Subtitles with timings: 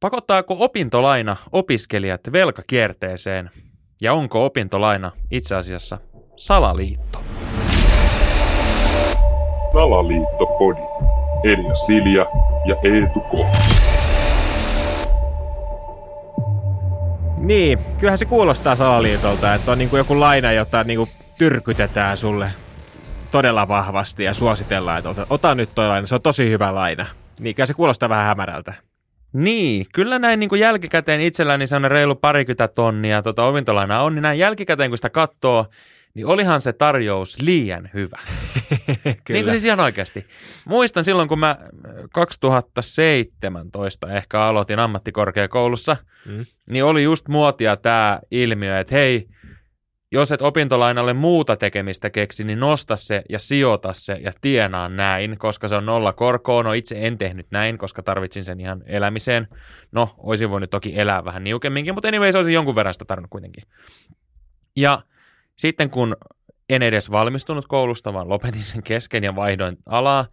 [0.00, 3.50] Pakottaako opintolaina opiskelijat velkakierteeseen
[4.02, 5.98] ja onko opintolaina itse asiassa
[6.36, 7.22] salaliitto?
[9.72, 10.80] Salaliittopodi.
[11.44, 12.26] Elia Silja
[12.66, 13.46] ja Eetu K.
[17.36, 22.16] Niin, kyllähän se kuulostaa salaliitolta, että on niin kuin joku laina, jota niin kuin tyrkytetään
[22.16, 22.50] sulle
[23.30, 27.06] todella vahvasti ja suositellaan, että ota, ota nyt toi laina, se on tosi hyvä laina.
[27.40, 28.74] Niin, kyllä se kuulostaa vähän hämärältä.
[29.32, 34.22] Niin, kyllä näin niin kuin jälkikäteen itselläni sellainen reilu parikymmentä tonnia tota opintolainaa on, niin
[34.22, 35.66] näin jälkikäteen kun sitä katsoo,
[36.14, 38.18] niin olihan se tarjous liian hyvä.
[39.04, 39.16] Kyllä.
[39.28, 40.26] Niin kuin siis ihan oikeasti.
[40.64, 41.56] Muistan silloin, kun mä
[42.12, 46.46] 2017 ehkä aloitin ammattikorkeakoulussa, Mm.
[46.70, 49.26] niin oli just muotia tämä ilmiö, että hei,
[50.12, 55.38] jos et opintolainalle muuta tekemistä keksi, niin nosta se ja sijoita se ja tienaa näin,
[55.38, 56.62] koska se on nolla korkoa.
[56.62, 59.48] No itse en tehnyt näin, koska tarvitsin sen ihan elämiseen.
[59.92, 63.64] No, olisin voinut toki elää vähän niukemminkin, mutta anyways olisin jonkun verran sitä tarvinnut kuitenkin.
[64.76, 65.02] Ja
[65.56, 66.16] sitten kun
[66.68, 70.26] en edes valmistunut koulusta, vaan lopetin sen kesken ja vaihdoin alaa,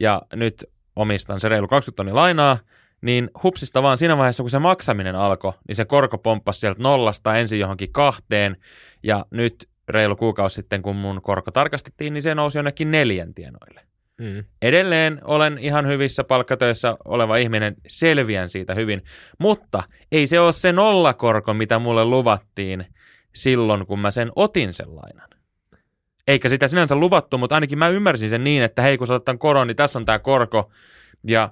[0.00, 0.64] ja nyt
[0.96, 2.58] omistan se reilu 20 tonnia lainaa,
[3.02, 7.36] niin hupsista vaan siinä vaiheessa, kun se maksaminen alkoi, niin se korko pomppasi sieltä nollasta
[7.36, 8.56] ensin johonkin kahteen,
[9.02, 13.80] ja nyt reilu kuukausi sitten, kun mun korko tarkastettiin, niin se nousi jonnekin neljän tienoille.
[14.20, 14.44] Mm.
[14.62, 19.02] Edelleen olen ihan hyvissä palkkatöissä oleva ihminen, selviän siitä hyvin,
[19.38, 22.86] mutta ei se ole se nollakorko, mitä mulle luvattiin
[23.34, 25.28] silloin, kun mä sen otin sen lainan.
[26.28, 29.38] Eikä sitä sinänsä luvattu, mutta ainakin mä ymmärsin sen niin, että hei, kun sä otat
[29.38, 30.70] koron, niin tässä on tämä korko,
[31.24, 31.50] ja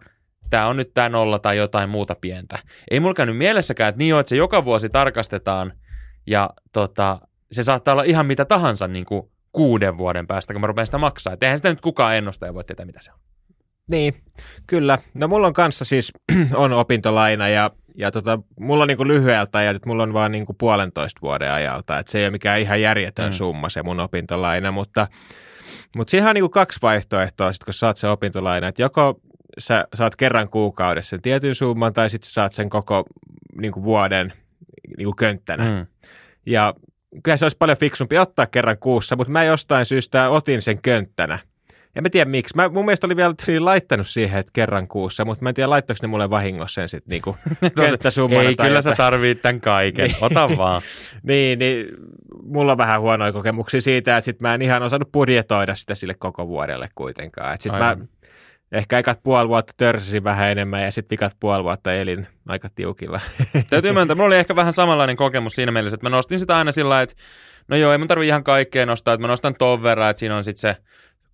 [0.50, 2.58] tämä on nyt tämä nolla tai jotain muuta pientä.
[2.91, 5.72] Ei mulla käynyt mielessäkään, että niin on, että se joka vuosi tarkastetaan,
[6.27, 7.20] ja tota,
[7.53, 10.98] se saattaa olla ihan mitä tahansa niin kuin kuuden vuoden päästä, kun mä rupean sitä
[10.98, 11.33] maksaa.
[11.33, 13.19] Et eihän sitä nyt kukaan ennustaja voi tietää, mitä se on.
[13.91, 14.14] Niin,
[14.67, 14.98] kyllä.
[15.14, 16.12] No mulla on kanssa siis
[16.55, 20.52] on opintolaina ja, ja tota, mulla on niinku lyhyeltä ajalta, että mulla on vaan niinku
[20.52, 23.30] puolentoista vuoden ajalta, että se ei ole mikään ihan järjetön Mm.
[23.30, 23.36] mm.
[23.36, 25.06] summa se mun opintolaina, mutta,
[25.96, 29.20] mutta siihen on niinku kaksi vaihtoehtoa, sit kun saat sen opintolaina, että joko
[29.58, 33.05] sä saat kerran kuukaudessa sen tietyn summan tai sitten sä saat sen koko
[33.61, 34.33] niinku vuoden
[34.96, 35.64] niinku könttänä.
[35.64, 35.86] Mm.
[36.46, 36.74] Ja
[37.23, 41.39] kyllä se olisi paljon fiksumpi ottaa kerran kuussa, mutta mä jostain syystä otin sen könttänä.
[41.96, 42.57] En mä tiedä miksi.
[42.57, 45.98] Mä, mun mielestä oli vielä laittanut siihen, että kerran kuussa, mutta mä en tiedä laittaako
[46.02, 47.36] ne mulle vahingossa sen sitten niinku
[47.77, 48.48] könttäsummana.
[48.48, 48.96] Ei, tai kyllä sä jotain.
[48.96, 50.07] tarvit tämän kaiken.
[50.07, 50.17] Niin.
[50.20, 50.83] Ota vaan.
[51.23, 51.86] Niin, niin
[52.42, 56.14] mulla on vähän huonoja kokemuksia siitä, että sit mä en ihan osannut budjetoida sitä sille
[56.14, 57.55] koko vuodelle kuitenkaan.
[57.55, 58.08] Et sit mä Aivan.
[58.73, 63.20] Ehkä ekat puoli vuotta törsäsin vähän enemmän ja sitten vikat puoli vuotta elin aika tiukilla.
[63.70, 66.73] Täytyy myöntää, mulla oli ehkä vähän samanlainen kokemus siinä mielessä, että mä nostin sitä aina
[66.73, 67.14] sillä että
[67.68, 70.36] no joo, ei mun tarvi ihan kaikkea nostaa, että mä nostan ton verran, että siinä
[70.36, 70.77] on sitten se,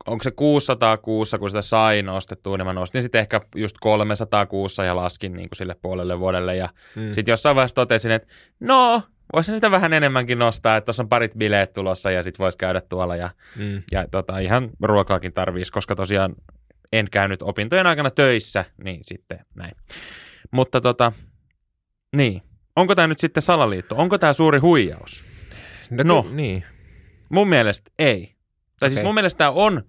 [0.07, 4.47] onko se 600 kuussa, kun sitä sai nostettua, niin mä nostin sitten ehkä just 300
[4.47, 6.57] kuussa ja laskin niin kuin sille puolelle vuodelle.
[6.57, 7.11] Ja Mm.
[7.11, 8.29] sitten jossain vaiheessa totesin, että
[8.61, 9.03] no,
[9.33, 12.81] voisin sitä vähän enemmänkin nostaa, että tuossa on parit bileet tulossa ja sitten voisi käydä
[12.89, 13.83] tuolla ja Mm.
[13.93, 16.35] ja tota, ihan ruokaakin tarvitsisi, koska tosiaan
[16.99, 19.73] en käynyt opintojen aikana töissä, niin sitten näin.
[20.51, 21.13] Mutta tota,
[22.17, 22.43] niin.
[22.77, 23.97] Onko tämä nyt sitten salaliitto?
[23.97, 25.25] Onko tämä suuri huijaus?
[25.91, 26.27] No, No.
[26.33, 26.65] niin.
[27.29, 28.35] Mun mielestä ei.
[28.81, 29.05] Tai siis Okei.
[29.05, 29.83] mun mielestä tämä on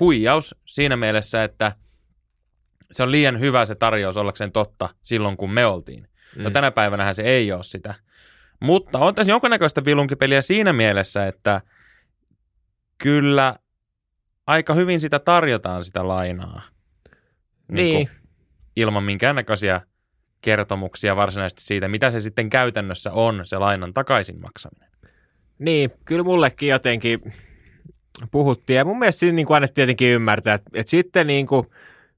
[0.00, 1.72] huijaus siinä mielessä, että
[2.92, 6.08] se on liian hyvä se tarjous ollakseen totta silloin, kun me oltiin.
[6.36, 6.52] No Mm.
[6.52, 7.94] tänä päivänä se ei ole sitä.
[8.60, 11.60] Mutta on tässä jonkinnäköistä vilunkipeliä siinä mielessä, että
[12.98, 13.56] kyllä
[14.46, 16.62] aika hyvin sitä tarjotaan sitä lainaa.
[17.68, 18.08] Niin.
[18.08, 18.16] kuin
[18.76, 19.80] ilman minkäännäköisiä
[20.40, 24.90] kertomuksia varsinaisesti siitä, mitä se sitten käytännössä on, se lainan takaisin maksaminen.
[25.58, 27.32] Niin, kyllä mullekin jotenkin
[28.30, 28.76] puhuttiin.
[28.76, 31.66] Ja mun mielestä siinä niin kuin annettiin jotenkin ymmärtää, että, että sitten niin kuin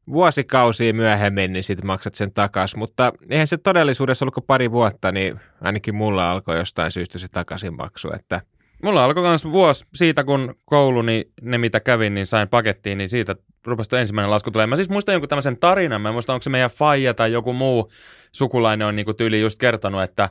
[0.09, 2.79] vuosikausia myöhemmin niin sitten maksat sen takaisin.
[2.79, 7.29] Mutta eihän se todellisuudessa ollut kuin pari vuotta, niin ainakin mulla alkoi jostain syystä se
[7.29, 8.13] takaisinmaksu.
[8.15, 8.41] Että,
[8.85, 13.37] Mulla alkoi myös vuosi siitä, kun kouluni, ne mitä kävin, niin sain pakettiin, niin siitä
[13.67, 14.71] rupesi ensimmäinen lasku tulemaan.
[14.71, 17.53] Mä siis muistan jonkun tämmöisen tarinan, mä en muista, onko se meidän faija tai joku
[17.53, 17.91] muu
[18.33, 20.31] sukulainen on niin tyyli just kertonut, että,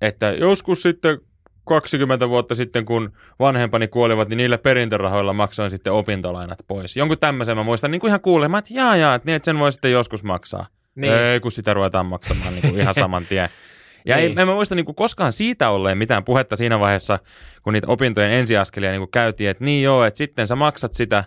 [0.00, 1.18] että joskus sitten
[1.64, 6.96] 20 vuotta sitten, kun vanhempani kuolivat, niin niillä perintörahoilla maksoin sitten opintolainat pois.
[6.96, 9.58] Jonkun tämmöisen mä muistan niin kuin ihan kuulemaan, että jaa jaa, että, niin, että sen
[9.58, 10.66] voi sitten joskus maksaa.
[10.94, 11.12] Niin.
[11.12, 13.48] Ei, kun sitä ruvetaan maksamaan niin kuin ihan saman tien.
[14.04, 14.38] Ja ei, Niin.
[14.38, 17.18] en mä muista niin kuin koskaan siitä olleen mitään puhetta siinä vaiheessa,
[17.62, 21.24] kun niitä opintojen ensiaskelia niin kuin käytiin, että niin joo, että sitten sä maksat sitä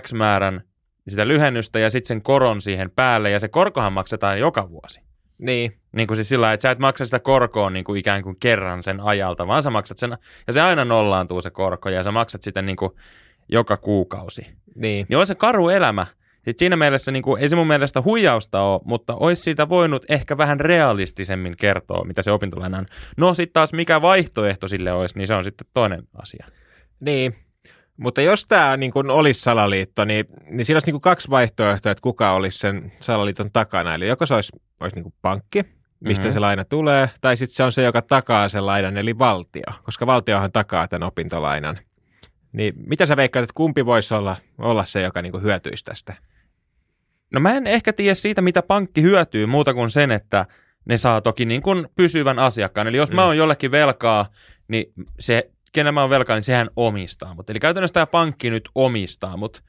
[0.00, 0.62] X määrän
[1.08, 5.00] sitä lyhennystä ja sitten sen koron siihen päälle, ja se korkohan maksetaan joka vuosi.
[5.38, 8.36] niin, Niin kuin siis sillä että sä et maksa sitä korkoa niin kuin ikään kuin
[8.40, 10.16] kerran sen ajalta, vaan sä maksat sen,
[10.46, 12.90] ja se aina nollaantuu se korko, ja sä maksat sitä niin kuin
[13.48, 14.42] joka kuukausi.
[14.74, 16.06] niin, Niin on se karu elämä,
[16.44, 20.04] Sitten siinä mielessä niin kuin, ei se mun mielestä huijausta ole, mutta olisi siitä voinut
[20.08, 22.86] ehkä vähän realistisemmin kertoa, mitä se opintolaina on.
[23.16, 26.46] No sitten taas mikä vaihtoehto sille olisi, niin se on sitten toinen asia.
[27.00, 27.36] Niin,
[27.96, 31.92] mutta jos tämä niin kuin olisi salaliitto, niin, niin siinä olisi niin kuin kaksi vaihtoehtoa,
[31.92, 33.94] että kuka olisi sen salaliiton takana.
[33.94, 35.62] Eli joko se olisi, olisi niin kuin pankki,
[36.00, 36.34] mistä mm-hmm.
[36.34, 40.06] se laina tulee, tai sitten se on se, joka takaa sen lainan, eli valtio, koska
[40.06, 41.78] valtiohan takaa tämän opintolainan.
[42.52, 46.14] Niin mitä sä veikkaat, että kumpi voisi olla, olla se, joka niin kuin hyötyisi tästä?
[47.34, 50.46] No mä en ehkä tiedä siitä, mitä pankki hyötyy muuta kuin sen, että
[50.84, 52.86] ne saa toki niin kuin pysyvän asiakkaan.
[52.86, 53.16] Eli jos mm.
[53.16, 54.26] mä oon jollekin velkaa,
[54.68, 57.34] niin se, kenen mä oon velkaa, niin sehän omistaa.
[57.34, 59.62] Mutta eli käytännössä tämä pankki nyt omistaa, mutta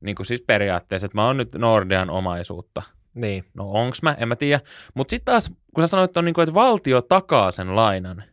[0.00, 2.82] niin kuin siis periaatteessa, että mä oon nyt Nordean omaisuutta.
[3.14, 3.44] Niin.
[3.54, 4.60] No onks mä, en mä tiedä.
[4.94, 8.24] Mutta sitten taas, kun sä sanoit, että, on niin kuin, että valtio takaa sen lainan,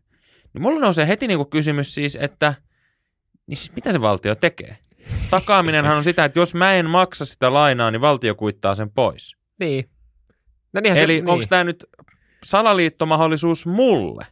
[0.53, 2.53] niin mulla nousee heti niin kuin kysymys siis, että
[3.47, 4.77] niin siis mitä se valtio tekee?
[5.29, 9.35] Takaaminenhan on sitä, että jos mä en maksa sitä lainaa, niin valtio kuittaa sen pois.
[9.59, 9.89] Niin.
[10.73, 11.49] No Eli se, onko niin.
[11.49, 11.85] tämä nyt
[12.43, 14.25] salaliittomahdollisuus mulle?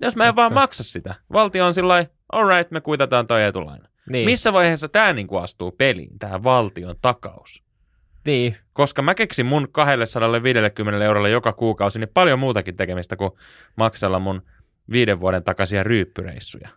[0.00, 1.14] Jos mä en vaan maksa sitä.
[1.32, 3.88] Valtio on sillä alright, me kuitataan toi etulaina.
[4.10, 4.24] Niin.
[4.24, 7.62] Missä vaiheessa tämä niinku astuu peliin, tämä valtion takaus?
[8.26, 8.56] Niin.
[8.72, 13.30] Koska mä keksin mun 250 eurolla joka kuukausi niin paljon muutakin tekemistä kuin
[13.76, 14.42] maksella mun
[14.90, 16.68] viiden vuoden takaisia ryyppyreissuja.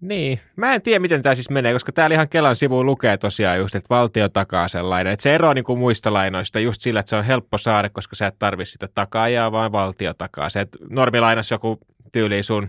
[0.00, 3.58] Niin, mä en tiedä miten tämä siis menee, koska täällä ihan Kelan sivuun lukee tosiaan
[3.58, 5.12] just, että valtio takaa sellainen.
[5.12, 8.16] Että se eroaa niin kuin muista lainoista just sillä, että se on helppo saada, koska
[8.16, 10.50] sä et tarvitse sitä takaajaa, vaan valtio takaa.
[10.50, 11.78] Se, että normilainassa joku
[12.12, 12.68] tyyli sun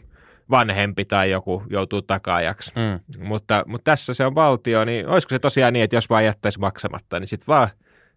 [0.50, 2.72] vanhempi tai joku joutuu takaajaksi.
[2.76, 3.24] Mm.
[3.26, 6.60] Mutta, mutta tässä se on valtio, niin olisiko se tosiaan niin, että jos vaan jättäisi
[6.60, 7.70] maksamatta, niin sitten vaan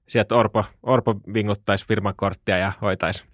[0.06, 3.25] sieltä Orpo, Orpo vinguttaisi firmakorttia ja hoitaisi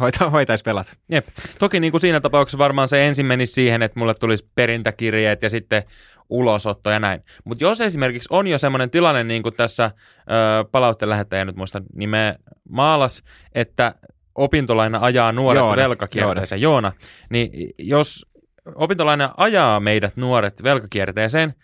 [0.00, 0.98] Hoita, hoitaisi velat.
[1.10, 1.28] Jep.
[1.58, 5.50] Toki niin kuin siinä tapauksessa varmaan se ensin menisi siihen, että mulle tulisi perintäkirjeet ja
[5.50, 5.82] sitten
[6.28, 7.24] ulosotto ja näin.
[7.44, 11.82] Mutta jos esimerkiksi on jo semmoinen tilanne, niin kuin tässä ö, palautteen lähettäjä nyt muista
[11.94, 12.34] nimeä
[12.68, 13.22] maalas,
[13.54, 13.94] että
[14.34, 15.76] opintolaina ajaa nuoret Joona.
[15.76, 16.88] velkakierteeseen, Joona.
[16.88, 18.26] Joona, niin jos
[18.74, 21.54] opintolaina ajaa meidät nuoret velkakierteeseen,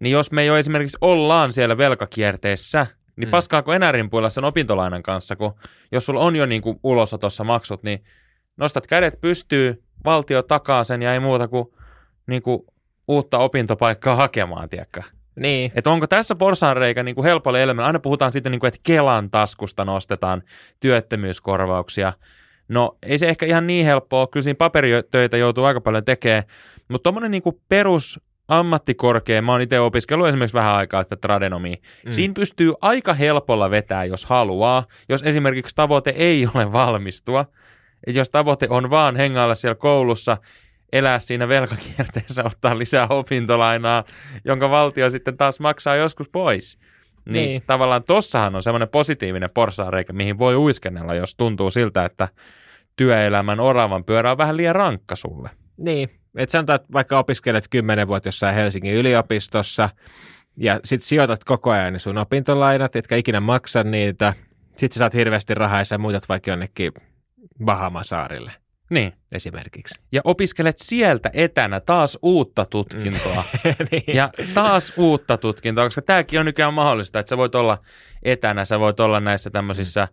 [0.00, 2.86] niin jos me jo esimerkiksi ollaan siellä velkakierteessä–
[3.20, 3.30] niin mm.
[3.30, 5.54] paskaako enää rimpuilla sen opintolainan kanssa, kun
[5.92, 8.04] jos sulla on jo niin kuin ulosotossa maksut, niin
[8.56, 11.68] nostat kädet pystyy, valtio takaa sen ja ei muuta kuin,
[12.26, 12.62] niin kuin
[13.08, 15.02] uutta opintopaikkaa hakemaan, tiedäkö?
[15.36, 15.72] Niin.
[15.74, 17.86] Että onko tässä porsaanreikä niin kuin helpolle elämään?
[17.86, 20.42] Aina puhutaan siitä, niin kuin, että Kelan taskusta nostetaan
[20.80, 22.12] työttömyyskorvauksia.
[22.68, 26.44] No ei se ehkä ihan niin helppoa, kyllä siinä paperitöitä joutuu aika paljon tekemään,
[26.88, 28.20] mutta tuommoinen niin perus
[28.50, 31.76] ammattikorkea, mä oon itse opiskellut esimerkiksi vähän aikaa että tradenomia.
[32.04, 32.12] Mm.
[32.12, 37.44] Siinä pystyy aika helpolla vetää, jos haluaa, jos esimerkiksi tavoite ei ole valmistua.
[38.06, 40.36] Et jos tavoite on vaan hengailla siellä koulussa,
[40.92, 44.04] elää siinä velkakierteessä, ottaa lisää opintolainaa,
[44.44, 46.78] jonka valtio sitten taas maksaa joskus pois.
[47.24, 47.62] Niin, niin.
[47.66, 52.28] tavallaan tossahan on semmoinen positiivinen porsaareikä, mihin voi uiskennella, jos tuntuu siltä, että
[52.96, 55.50] työelämän oravan pyörä on vähän liian rankka sulle.
[55.76, 59.90] Niin, että sanotaan, että vaikka opiskelet kymmenen vuotta jossain Helsingin yliopistossa
[60.56, 64.32] ja sitten sijoitat koko ajan sun opintolainat, etkä ikinä maksa niitä,
[64.66, 66.92] sitten sä saat hirveästi rahaa ja sä muutat vaikka jonnekin
[67.64, 68.52] Bahamasaarille.
[68.90, 69.12] Niin.
[69.32, 70.00] Esimerkiksi.
[70.12, 73.44] Ja opiskelet sieltä etänä taas uutta tutkintoa.
[73.90, 74.16] niin.
[74.16, 77.78] Ja taas uutta tutkintoa, koska tämäkin on nykyään mahdollista, että sä voit olla
[78.22, 80.08] etänä, sä voit olla näissä tämmöisissä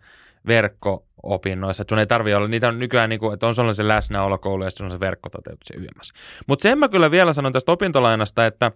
[0.47, 4.37] verkko-opinnoissa, että sun ei tarvi olla, niitä on nykyään, niin kuin, että on sellainen läsnäolo
[4.37, 6.13] koulu ja on se verkkototeutus ja yömässä.
[6.47, 8.71] Mutta sen mä kyllä vielä sanon tästä opintolainasta, että,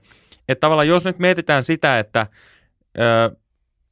[0.48, 2.28] että tavallaan jos nyt mietitään sitä, että
[3.00, 3.36] ö,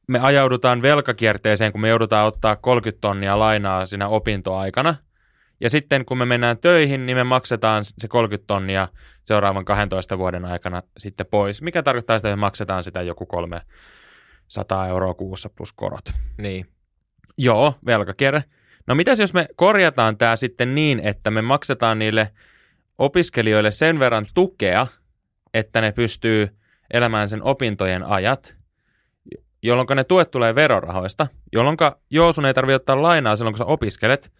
[0.06, 4.94] me ajaudutaan velkakierteeseen, kun me joudutaan ottaa 30 tonnia lainaa siinä opintoaikana,
[5.60, 8.88] ja sitten kun me mennään töihin, niin me maksetaan se 30 tonnia
[9.22, 14.88] seuraavan 12 vuoden aikana sitten pois, mikä tarkoittaa sitä, että me maksetaan sitä joku 300
[14.88, 16.04] euroa kuussa plus korot.
[16.38, 16.66] Niin.
[17.42, 18.44] Joo, velkakierre.
[18.86, 22.30] No mitäs jos me korjataan tämä sitten niin, että me maksetaan niille
[22.98, 24.86] opiskelijoille sen verran tukea,
[25.54, 26.48] että ne pystyy
[26.90, 28.56] elämään sen opintojen ajat,
[29.62, 31.76] jolloin ne tuet tulee verorahoista, jolloin
[32.10, 34.32] joo, sun ei tarvitse ottaa lainaa silloin, kun sä opiskelet,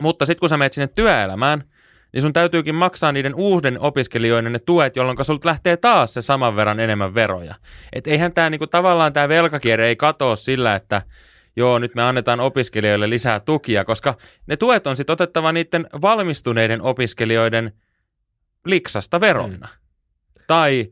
[0.00, 1.64] mutta sitten kun sä menet sinne työelämään,
[2.12, 6.56] niin sun täytyykin maksaa niiden uuden opiskelijoiden ne tuet, jolloin sulta lähtee taas se saman
[6.56, 7.54] verran enemmän veroja.
[7.92, 11.02] Et eihän tämä niinku, tavallaan tämä velkakierre ei katoa sillä, että
[11.56, 14.14] joo, nyt me annetaan opiskelijoille lisää tukia, koska
[14.46, 17.72] ne tuet on sitten otettava niiden valmistuneiden opiskelijoiden
[18.64, 19.68] liksasta verona.
[19.72, 19.78] Mm.
[20.46, 20.90] Tai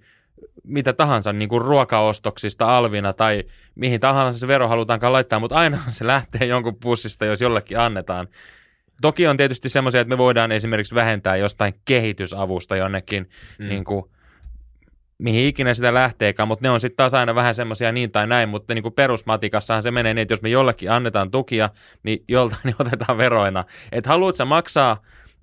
[0.64, 3.44] mitä tahansa niin kuin ruokaostoksista alvina tai
[3.74, 8.28] mihin tahansa se vero halutaankaan laittaa, mutta aina se lähtee jonkun pussista, jos jollekin annetaan.
[9.00, 13.68] Toki on tietysti semmoisia, että me voidaan esimerkiksi vähentää jostain kehitysavusta jonnekin mm.
[13.68, 14.04] niin kuin
[15.18, 18.48] mihin ikinä sitä lähteekään, mutta ne on sitten taas aina vähän semmoisia niin tai näin,
[18.48, 21.70] mutta niin kuin perusmatikassahan se menee niin, että jos me jollekin annetaan tukia,
[22.02, 23.64] niin joltain niin otetaan veroina.
[23.92, 24.96] Että haluat sä maksaa,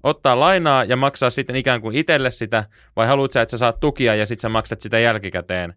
[0.03, 2.63] ottaa lainaa ja maksaa sitten ikään kuin itselle sitä,
[2.95, 5.73] vai haluat sä, että sä saat tukia ja sitten sä maksat sitä jälkikäteen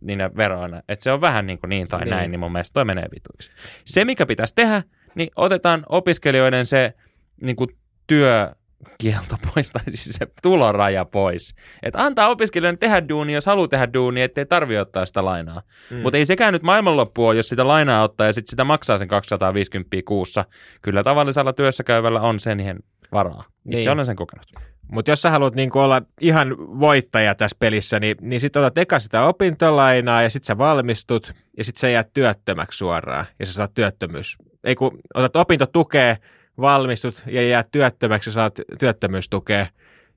[0.00, 0.82] niin ne veroina.
[0.88, 2.10] Että se on vähän niin, kuin niin tai niin.
[2.10, 3.50] näin, niin mun mielestä toi menee vituiksi.
[3.84, 4.82] Se, mikä pitäisi tehdä,
[5.14, 6.92] niin otetaan opiskelijoiden se
[7.40, 7.70] niin kuin
[8.06, 8.52] työ,
[8.98, 11.54] kielto pois, tai siis se tuloraja pois.
[11.82, 15.62] Että antaa opiskelijoiden tehdä duuni, jos haluaa tehdä duuni, ettei tarvi ottaa sitä lainaa.
[15.90, 15.98] Mm.
[15.98, 19.08] Mutta ei sekään nyt maailmanloppu ole, jos sitä lainaa ottaa ja sitten sitä maksaa sen
[19.08, 20.44] 250 kuussa.
[20.82, 23.44] Kyllä tavallisella työssä käyvällä on sen varaa.
[23.66, 23.90] Itse niin.
[23.90, 24.46] olen sen kokenut.
[24.92, 28.98] Mutta jos sä haluat niinku olla ihan voittaja tässä pelissä, niin, niin sitten otat eka
[28.98, 33.74] sitä opintolainaa ja sitten sä valmistut ja sitten sä jäät työttömäksi suoraan ja sä saat
[33.74, 34.36] työttömyys.
[34.64, 36.16] Ei kun otat opintotukea,
[36.60, 39.66] valmistut ja jäät työttömäksi ja saat työttömyystukea,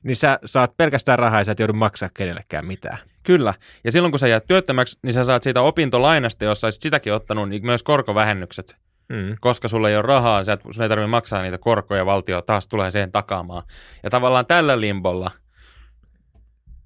[0.04, 2.98] niin sä saat pelkästään rahaa ja sä et joudu maksaa kenellekään mitään.
[3.24, 3.54] Kyllä.
[3.84, 7.50] Ja silloin kun sä jäät työttömäksi, niin sä saat siitä opintolainasta, jos sä sitäkin ottanut,
[7.50, 8.78] niin myös korkovähennykset.
[9.10, 9.36] Mm.
[9.42, 12.68] Koska sulla ei ole rahaa, sä et, sun ei tarvitse maksaa niitä korkoja, valtio taas
[12.68, 13.64] tulee siihen takaamaan.
[14.04, 15.32] Ja tavallaan tällä limbolla,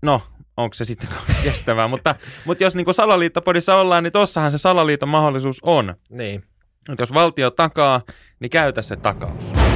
[0.01, 0.21] no,
[0.57, 1.09] onko se sitten
[1.43, 2.15] kestävää, mutta,
[2.45, 5.95] mutta jos niin salaliittopodissa ollaan, niin tossahan se salaliiton mahdollisuus on.
[6.09, 6.43] Niin.
[6.89, 8.01] Mutta jos valtio takaa,
[8.39, 9.68] niin käytä se takaus.